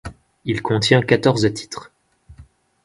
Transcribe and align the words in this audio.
Il 0.45 0.63
contient 0.63 1.03
quatorze 1.03 1.53
titres. 1.53 1.91